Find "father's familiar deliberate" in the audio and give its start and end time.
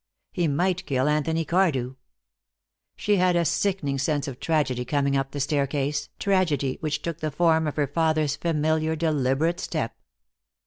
7.85-9.59